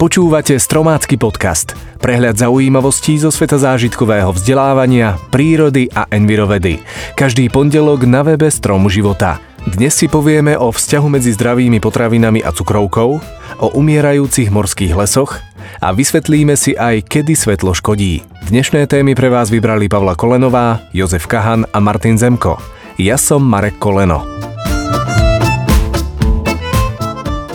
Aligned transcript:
Počúvate 0.00 0.56
Stromácky 0.56 1.20
podcast. 1.20 1.76
Prehľad 2.00 2.40
zaujímavostí 2.40 3.20
zo 3.20 3.28
sveta 3.28 3.60
zážitkového 3.60 4.32
vzdelávania, 4.32 5.20
prírody 5.28 5.92
a 5.92 6.08
envirovedy. 6.08 6.80
Každý 7.12 7.52
pondelok 7.52 8.08
na 8.08 8.24
webe 8.24 8.48
Strom 8.48 8.88
života. 8.88 9.44
Dnes 9.68 9.92
si 9.92 10.08
povieme 10.08 10.56
o 10.56 10.72
vzťahu 10.72 11.04
medzi 11.04 11.36
zdravými 11.36 11.84
potravinami 11.84 12.40
a 12.40 12.48
cukrovkou, 12.48 13.20
o 13.60 13.66
umierajúcich 13.76 14.48
morských 14.48 14.96
lesoch 14.96 15.36
a 15.84 15.92
vysvetlíme 15.92 16.56
si 16.56 16.72
aj, 16.72 17.04
kedy 17.04 17.36
svetlo 17.36 17.76
škodí. 17.76 18.24
Dnešné 18.48 18.88
témy 18.88 19.12
pre 19.12 19.28
vás 19.28 19.52
vybrali 19.52 19.92
Pavla 19.92 20.16
Kolenová, 20.16 20.80
Jozef 20.96 21.28
Kahan 21.28 21.68
a 21.68 21.76
Martin 21.76 22.16
Zemko. 22.16 22.56
Ja 22.96 23.20
som 23.20 23.44
Marek 23.44 23.76
Koleno. 23.76 24.24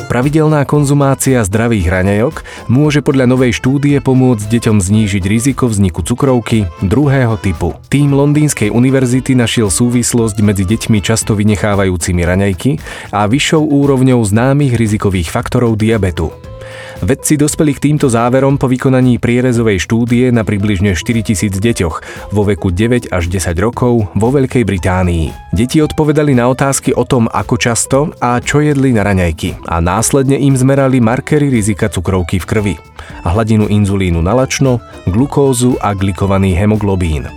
Pravidelná 0.06 0.62
konzumácia 0.70 1.42
zdravých 1.42 1.90
raňajok 1.90 2.36
môže 2.70 3.02
podľa 3.02 3.26
novej 3.26 3.58
štúdie 3.58 3.98
pomôcť 4.06 4.46
deťom 4.46 4.78
znížiť 4.78 5.24
riziko 5.26 5.66
vzniku 5.66 6.06
cukrovky 6.06 6.70
druhého 6.86 7.34
typu. 7.42 7.74
Tým 7.90 8.14
Londýnskej 8.14 8.70
univerzity 8.70 9.34
našiel 9.34 9.74
súvislosť 9.74 10.38
medzi 10.46 10.64
deťmi 10.70 11.02
často 11.02 11.34
vynechávajúcimi 11.34 12.22
raňajky 12.22 12.72
a 13.10 13.26
vyššou 13.26 13.66
úrovňou 13.66 14.22
známych 14.22 14.78
rizikových 14.78 15.34
faktorov 15.34 15.74
diabetu. 15.82 16.55
Vedci 17.04 17.36
dospeli 17.36 17.76
k 17.76 17.92
týmto 17.92 18.08
záverom 18.08 18.56
po 18.56 18.72
vykonaní 18.72 19.20
prierezovej 19.20 19.84
štúdie 19.84 20.32
na 20.32 20.48
približne 20.48 20.96
4000 20.96 21.52
deťoch 21.52 21.96
vo 22.32 22.42
veku 22.48 22.72
9 22.72 23.12
až 23.12 23.24
10 23.28 23.52
rokov 23.60 24.08
vo 24.16 24.28
Veľkej 24.32 24.64
Británii. 24.64 25.52
Deti 25.52 25.84
odpovedali 25.84 26.34
na 26.34 26.48
otázky 26.48 26.96
o 26.96 27.04
tom, 27.04 27.28
ako 27.28 27.56
často 27.60 28.00
a 28.24 28.40
čo 28.40 28.64
jedli 28.64 28.96
na 28.96 29.04
raňajky 29.04 29.68
a 29.68 29.84
následne 29.84 30.40
im 30.40 30.56
zmerali 30.56 31.04
markery 31.04 31.52
rizika 31.52 31.92
cukrovky 31.92 32.40
v 32.40 32.46
krvi, 32.48 32.76
hladinu 33.28 33.68
inzulínu 33.68 34.24
na 34.24 34.34
lačno, 34.34 34.80
glukózu 35.08 35.76
a 35.84 35.92
glikovaný 35.92 36.56
hemoglobín. 36.56 37.28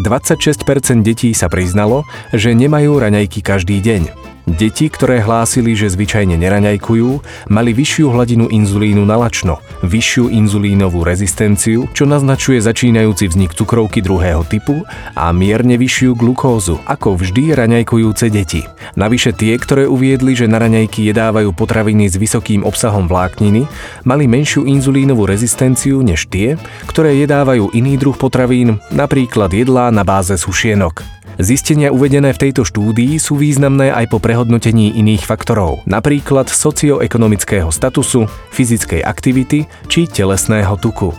26% 0.00 1.06
detí 1.06 1.30
sa 1.34 1.46
priznalo, 1.46 2.02
že 2.34 2.50
nemajú 2.50 2.98
raňajky 2.98 3.38
každý 3.42 3.78
deň. 3.78 4.23
Deti, 4.44 4.92
ktoré 4.92 5.24
hlásili, 5.24 5.72
že 5.72 5.88
zvyčajne 5.88 6.36
neraňajkujú, 6.36 7.10
mali 7.48 7.72
vyššiu 7.72 8.12
hladinu 8.12 8.52
inzulínu 8.52 9.00
na 9.00 9.16
lačno, 9.16 9.56
vyššiu 9.80 10.28
inzulínovú 10.28 11.00
rezistenciu, 11.00 11.88
čo 11.96 12.04
naznačuje 12.04 12.60
začínajúci 12.60 13.32
vznik 13.32 13.56
cukrovky 13.56 14.04
druhého 14.04 14.44
typu 14.44 14.84
a 15.16 15.32
mierne 15.32 15.80
vyššiu 15.80 16.12
glukózu, 16.12 16.76
ako 16.84 17.16
vždy 17.16 17.56
raňajkujúce 17.56 18.28
deti. 18.28 18.68
Navyše 19.00 19.32
tie, 19.32 19.56
ktoré 19.56 19.88
uviedli, 19.88 20.36
že 20.36 20.44
na 20.44 20.60
raňajky 20.60 21.08
jedávajú 21.08 21.56
potraviny 21.56 22.12
s 22.12 22.20
vysokým 22.20 22.68
obsahom 22.68 23.08
vlákniny, 23.08 23.64
mali 24.04 24.28
menšiu 24.28 24.68
inzulínovú 24.68 25.24
rezistenciu 25.24 26.04
než 26.04 26.28
tie, 26.28 26.60
ktoré 26.84 27.16
jedávajú 27.16 27.72
iný 27.72 27.96
druh 27.96 28.14
potravín, 28.14 28.76
napríklad 28.92 29.56
jedlá 29.56 29.88
na 29.88 30.04
báze 30.04 30.36
sušienok. 30.36 31.23
Zistenia 31.34 31.90
uvedené 31.90 32.30
v 32.30 32.48
tejto 32.48 32.62
štúdii 32.62 33.18
sú 33.18 33.34
významné 33.34 33.90
aj 33.90 34.06
po 34.06 34.22
prehodnotení 34.22 34.94
iných 34.94 35.26
faktorov, 35.26 35.82
napríklad 35.82 36.46
socioekonomického 36.46 37.74
statusu, 37.74 38.30
fyzickej 38.54 39.02
aktivity 39.02 39.66
či 39.90 40.06
telesného 40.06 40.78
tuku. 40.78 41.10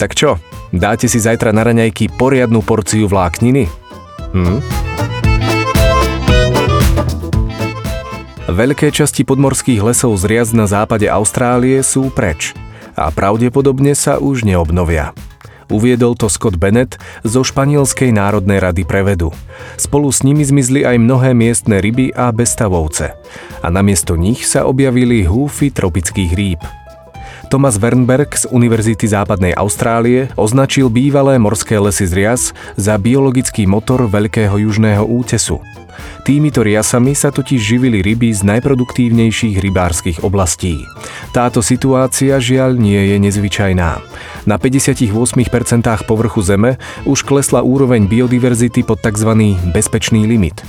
Tak 0.00 0.16
čo, 0.16 0.40
dáte 0.72 1.12
si 1.12 1.20
zajtra 1.20 1.52
na 1.52 1.60
raňajky 1.60 2.16
poriadnu 2.16 2.64
porciu 2.64 3.04
vlákniny? 3.04 3.68
Hm? 4.32 4.58
Veľké 8.48 8.88
časti 8.92 9.28
podmorských 9.28 9.80
lesov 9.84 10.16
z 10.20 10.24
riaz 10.24 10.56
na 10.56 10.64
západe 10.64 11.04
Austrálie 11.04 11.84
sú 11.84 12.08
preč 12.08 12.56
a 12.96 13.12
pravdepodobne 13.12 13.92
sa 13.92 14.16
už 14.16 14.46
neobnovia. 14.46 15.12
Uviedol 15.72 16.18
to 16.18 16.28
Scott 16.28 16.56
Bennett 16.60 17.00
zo 17.24 17.44
Španielskej 17.44 18.12
národnej 18.12 18.60
rady 18.60 18.82
pre 18.84 19.04
vedu. 19.04 19.32
Spolu 19.80 20.12
s 20.12 20.24
nimi 20.24 20.44
zmizli 20.44 20.84
aj 20.84 20.96
mnohé 21.00 21.32
miestne 21.32 21.80
ryby 21.80 22.12
a 22.12 22.32
bestavovce. 22.32 23.16
A 23.64 23.66
namiesto 23.72 24.16
nich 24.16 24.44
sa 24.44 24.68
objavili 24.68 25.24
húfy 25.24 25.72
tropických 25.72 26.32
rýb. 26.36 26.62
Thomas 27.52 27.78
Wernberg 27.78 28.34
z 28.34 28.50
Univerzity 28.50 29.06
západnej 29.06 29.54
Austrálie 29.54 30.32
označil 30.34 30.90
bývalé 30.90 31.38
morské 31.38 31.78
lesy 31.78 32.08
z 32.08 32.12
Rias 32.16 32.42
za 32.74 32.98
biologický 32.98 33.68
motor 33.68 34.10
Veľkého 34.10 34.58
južného 34.58 35.06
útesu. 35.06 35.62
Týmito 36.24 36.64
riasami 36.64 37.12
sa 37.12 37.28
totiž 37.28 37.60
živili 37.60 38.00
ryby 38.00 38.32
z 38.32 38.48
najproduktívnejších 38.48 39.60
rybárskych 39.60 40.24
oblastí. 40.24 40.88
Táto 41.36 41.60
situácia 41.60 42.40
žiaľ 42.40 42.80
nie 42.80 43.12
je 43.12 43.20
nezvyčajná. 43.20 44.00
Na 44.48 44.56
58% 44.56 45.12
povrchu 46.08 46.40
Zeme 46.40 46.80
už 47.04 47.28
klesla 47.28 47.60
úroveň 47.60 48.08
biodiverzity 48.08 48.88
pod 48.88 49.04
tzv. 49.04 49.36
bezpečný 49.68 50.24
limit. 50.24 50.64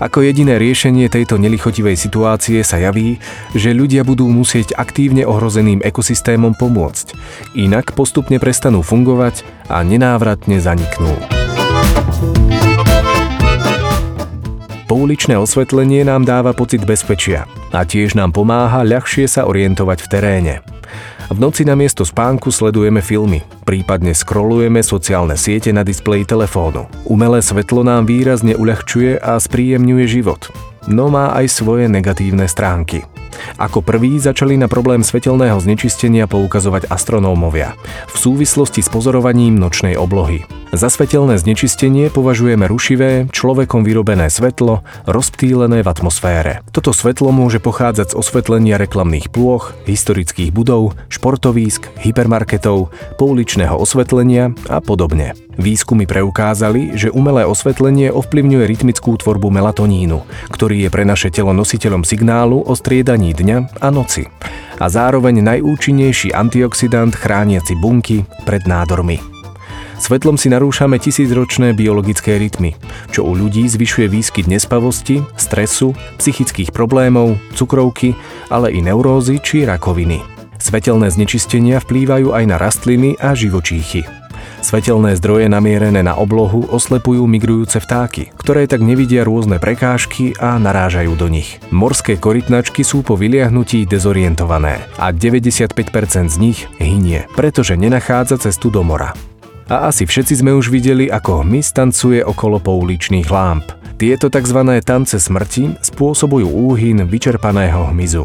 Ako 0.00 0.24
jediné 0.24 0.56
riešenie 0.56 1.12
tejto 1.12 1.36
nelichotivej 1.36 2.00
situácie 2.00 2.64
sa 2.64 2.80
javí, 2.80 3.20
že 3.52 3.76
ľudia 3.76 4.00
budú 4.00 4.24
musieť 4.32 4.80
aktívne 4.80 5.28
ohrozeným 5.28 5.84
ekosystémom 5.84 6.56
pomôcť, 6.56 7.12
inak 7.52 7.92
postupne 7.92 8.40
prestanú 8.40 8.80
fungovať 8.80 9.44
a 9.68 9.84
nenávratne 9.84 10.56
zaniknú. 10.56 11.35
Pouličné 14.96 15.36
osvetlenie 15.36 16.08
nám 16.08 16.24
dáva 16.24 16.56
pocit 16.56 16.80
bezpečia 16.80 17.44
a 17.68 17.84
tiež 17.84 18.16
nám 18.16 18.32
pomáha 18.32 18.80
ľahšie 18.80 19.28
sa 19.28 19.44
orientovať 19.44 19.98
v 20.00 20.08
teréne. 20.08 20.54
V 21.28 21.36
noci 21.36 21.68
na 21.68 21.76
miesto 21.76 22.00
spánku 22.00 22.48
sledujeme 22.48 23.04
filmy, 23.04 23.44
prípadne 23.68 24.16
scrollujeme 24.16 24.80
sociálne 24.80 25.36
siete 25.36 25.68
na 25.68 25.84
displeji 25.84 26.24
telefónu. 26.24 26.88
Umelé 27.04 27.44
svetlo 27.44 27.84
nám 27.84 28.08
výrazne 28.08 28.56
uľahčuje 28.56 29.20
a 29.20 29.36
spríjemňuje 29.36 30.04
život, 30.08 30.48
no 30.88 31.12
má 31.12 31.28
aj 31.36 31.52
svoje 31.52 31.92
negatívne 31.92 32.48
stránky. 32.48 33.04
Ako 33.60 33.84
prví 33.84 34.16
začali 34.16 34.56
na 34.56 34.64
problém 34.64 35.04
svetelného 35.04 35.60
znečistenia 35.60 36.24
poukazovať 36.24 36.88
astronómovia 36.88 37.76
v 38.08 38.16
súvislosti 38.16 38.80
s 38.80 38.88
pozorovaním 38.88 39.60
nočnej 39.60 39.92
oblohy. 40.00 40.48
Za 40.76 40.92
svetelné 40.92 41.40
znečistenie 41.40 42.12
považujeme 42.12 42.68
rušivé, 42.68 43.32
človekom 43.32 43.80
vyrobené 43.80 44.28
svetlo, 44.28 44.84
rozptýlené 45.08 45.80
v 45.80 45.88
atmosfére. 45.88 46.60
Toto 46.68 46.92
svetlo 46.92 47.32
môže 47.32 47.64
pochádzať 47.64 48.12
z 48.12 48.18
osvetlenia 48.20 48.76
reklamných 48.76 49.32
plôch, 49.32 49.72
historických 49.88 50.52
budov, 50.52 50.92
športovísk, 51.08 51.88
hypermarketov, 52.04 52.92
pouličného 53.16 53.72
osvetlenia 53.72 54.52
a 54.68 54.84
podobne. 54.84 55.32
Výskumy 55.56 56.04
preukázali, 56.04 56.92
že 56.92 57.08
umelé 57.08 57.48
osvetlenie 57.48 58.12
ovplyvňuje 58.12 58.68
rytmickú 58.68 59.16
tvorbu 59.16 59.48
melatonínu, 59.48 60.28
ktorý 60.52 60.84
je 60.84 60.92
pre 60.92 61.08
naše 61.08 61.32
telo 61.32 61.56
nositeľom 61.56 62.04
signálu 62.04 62.60
o 62.60 62.76
striedaní 62.76 63.32
dňa 63.32 63.80
a 63.80 63.88
noci 63.88 64.28
a 64.76 64.92
zároveň 64.92 65.40
najúčinnejší 65.40 66.36
antioxidant 66.36 67.16
chrániaci 67.16 67.80
bunky 67.80 68.28
pred 68.44 68.68
nádormi. 68.68 69.35
Svetlom 70.06 70.38
si 70.38 70.46
narúšame 70.46 71.02
tisícročné 71.02 71.74
biologické 71.74 72.38
rytmy, 72.38 72.78
čo 73.10 73.26
u 73.26 73.34
ľudí 73.34 73.66
zvyšuje 73.66 74.06
výskyt 74.06 74.46
nespavosti, 74.46 75.18
stresu, 75.34 75.98
psychických 76.22 76.70
problémov, 76.70 77.34
cukrovky, 77.58 78.14
ale 78.46 78.70
i 78.70 78.78
neurózy 78.86 79.42
či 79.42 79.66
rakoviny. 79.66 80.22
Svetelné 80.62 81.10
znečistenia 81.10 81.82
vplývajú 81.82 82.38
aj 82.38 82.44
na 82.46 82.54
rastliny 82.54 83.18
a 83.18 83.34
živočíchy. 83.34 84.06
Svetelné 84.62 85.18
zdroje 85.18 85.50
namierené 85.50 86.06
na 86.06 86.14
oblohu 86.14 86.70
oslepujú 86.70 87.26
migrujúce 87.26 87.82
vtáky, 87.82 88.30
ktoré 88.38 88.70
tak 88.70 88.86
nevidia 88.86 89.26
rôzne 89.26 89.58
prekážky 89.58 90.38
a 90.38 90.54
narážajú 90.54 91.18
do 91.18 91.26
nich. 91.26 91.58
Morské 91.74 92.14
korytnačky 92.14 92.86
sú 92.86 93.02
po 93.02 93.18
vyliahnutí 93.18 93.82
dezorientované 93.90 94.86
a 95.02 95.10
95% 95.10 96.30
z 96.30 96.36
nich 96.38 96.62
hynie, 96.78 97.26
pretože 97.34 97.74
nenachádza 97.74 98.38
cestu 98.38 98.70
do 98.70 98.86
mora. 98.86 99.10
A 99.66 99.90
asi 99.90 100.06
všetci 100.06 100.46
sme 100.46 100.54
už 100.54 100.70
videli, 100.70 101.10
ako 101.10 101.42
hmyz 101.42 101.74
tancuje 101.74 102.22
okolo 102.22 102.62
pouličných 102.62 103.26
lámp. 103.26 103.66
Tieto 103.98 104.30
tzv. 104.30 104.62
tance 104.86 105.18
smrti 105.18 105.82
spôsobujú 105.82 106.46
úhyn 106.46 107.02
vyčerpaného 107.02 107.90
hmyzu. 107.90 108.22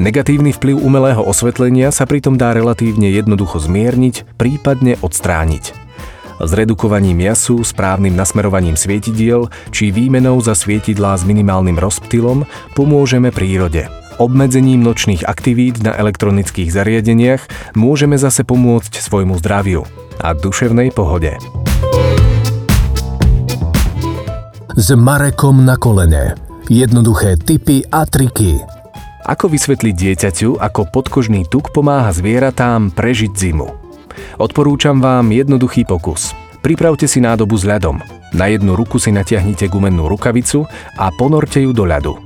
Negatívny 0.00 0.56
vplyv 0.56 0.80
umelého 0.80 1.20
osvetlenia 1.20 1.92
sa 1.92 2.08
pritom 2.08 2.40
dá 2.40 2.54
relatívne 2.54 3.12
jednoducho 3.12 3.60
zmierniť, 3.60 4.38
prípadne 4.40 4.96
odstrániť. 5.04 5.76
Zredukovaním 6.38 7.26
jasu, 7.26 7.66
správnym 7.66 8.14
nasmerovaním 8.14 8.78
svietidiel 8.78 9.50
či 9.74 9.90
výmenou 9.90 10.38
za 10.38 10.54
svietidlá 10.54 11.18
s 11.18 11.26
minimálnym 11.26 11.76
rozptylom 11.76 12.46
pomôžeme 12.78 13.34
prírode. 13.34 13.97
Obmedzením 14.18 14.82
nočných 14.82 15.22
aktivít 15.22 15.78
na 15.86 15.94
elektronických 15.94 16.74
zariadeniach 16.74 17.46
môžeme 17.78 18.18
zase 18.18 18.42
pomôcť 18.42 18.98
svojmu 18.98 19.38
zdraviu 19.38 19.86
a 20.18 20.34
duševnej 20.34 20.90
pohode. 20.90 21.38
S 24.74 24.90
Marekom 24.90 25.62
na 25.62 25.78
kolene. 25.78 26.34
Jednoduché 26.66 27.38
tipy 27.38 27.86
a 27.94 28.04
triky 28.10 28.58
Ako 29.22 29.54
vysvetliť 29.54 29.94
dieťaťu, 29.94 30.58
ako 30.58 30.90
podkožný 30.90 31.46
tuk 31.46 31.70
pomáha 31.70 32.10
zvieratám 32.10 32.90
prežiť 32.90 33.30
zimu? 33.30 33.70
Odporúčam 34.42 34.98
vám 34.98 35.30
jednoduchý 35.30 35.86
pokus. 35.86 36.34
Pripravte 36.58 37.06
si 37.06 37.22
nádobu 37.22 37.54
s 37.54 37.62
ľadom. 37.62 38.02
Na 38.34 38.50
jednu 38.50 38.74
ruku 38.74 38.98
si 38.98 39.14
natiahnite 39.14 39.70
gumennú 39.70 40.10
rukavicu 40.10 40.66
a 40.98 41.06
ponorte 41.14 41.62
ju 41.62 41.70
do 41.70 41.86
ľadu. 41.86 42.18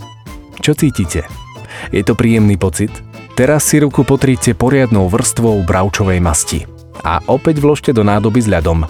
Čo 0.56 0.73
cítite? 0.73 1.42
Je 1.90 2.06
to 2.06 2.14
príjemný 2.14 2.55
pocit? 2.55 2.93
Teraz 3.34 3.67
si 3.67 3.82
ruku 3.82 4.06
potrite 4.06 4.55
poriadnou 4.55 5.11
vrstvou 5.11 5.64
bravčovej 5.67 6.20
masti. 6.23 6.69
A 7.02 7.19
opäť 7.26 7.58
vložte 7.58 7.90
do 7.90 8.06
nádoby 8.06 8.44
s 8.44 8.46
ľadom. 8.46 8.87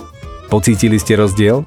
Pocítili 0.53 1.01
ste 1.01 1.17
rozdiel? 1.17 1.65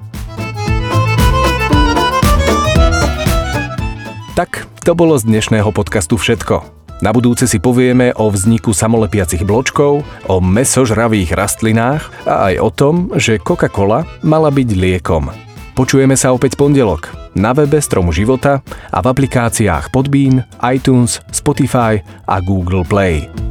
Tak, 4.36 4.68
to 4.84 4.92
bolo 4.94 5.16
z 5.18 5.26
dnešného 5.26 5.72
podcastu 5.72 6.20
všetko. 6.20 6.62
Na 7.00 7.10
budúce 7.16 7.48
si 7.48 7.58
povieme 7.58 8.14
o 8.16 8.30
vzniku 8.30 8.76
samolepiacich 8.76 9.48
bločkov, 9.48 10.06
o 10.28 10.36
mesožravých 10.44 11.34
rastlinách 11.34 12.12
a 12.28 12.52
aj 12.52 12.56
o 12.60 12.70
tom, 12.70 12.96
že 13.18 13.42
Coca-Cola 13.42 14.04
mala 14.22 14.52
byť 14.52 14.70
liekom. 14.76 15.32
Počujeme 15.76 16.14
sa 16.20 16.32
opäť 16.32 16.56
pondelok 16.60 17.25
na 17.36 17.54
webe 17.54 17.78
Stromu 17.84 18.16
života 18.16 18.64
a 18.90 19.00
v 19.04 19.06
aplikáciách 19.12 19.94
Podbean, 19.94 20.42
iTunes, 20.72 21.22
Spotify 21.30 22.02
a 22.26 22.42
Google 22.42 22.88
Play. 22.88 23.45